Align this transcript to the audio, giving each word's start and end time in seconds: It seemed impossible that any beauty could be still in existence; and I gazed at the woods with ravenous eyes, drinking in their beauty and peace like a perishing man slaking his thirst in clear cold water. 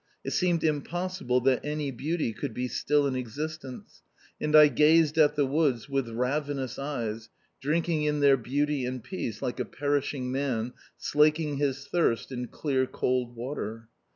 It 0.23 0.31
seemed 0.31 0.63
impossible 0.63 1.41
that 1.41 1.63
any 1.63 1.91
beauty 1.91 2.33
could 2.33 2.55
be 2.55 2.67
still 2.67 3.05
in 3.05 3.15
existence; 3.15 4.01
and 4.41 4.55
I 4.55 4.67
gazed 4.67 5.19
at 5.19 5.35
the 5.35 5.45
woods 5.45 5.87
with 5.87 6.09
ravenous 6.09 6.79
eyes, 6.79 7.29
drinking 7.61 8.05
in 8.05 8.19
their 8.19 8.35
beauty 8.35 8.83
and 8.83 9.03
peace 9.03 9.43
like 9.43 9.59
a 9.59 9.63
perishing 9.65 10.31
man 10.31 10.73
slaking 10.97 11.57
his 11.57 11.85
thirst 11.85 12.31
in 12.31 12.47
clear 12.47 12.87
cold 12.87 13.35
water. 13.35 13.89